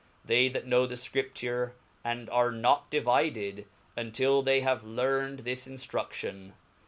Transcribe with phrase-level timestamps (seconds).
[0.25, 6.53] They that know the Scripture, arc not divided, untill they have learned this inftrudion.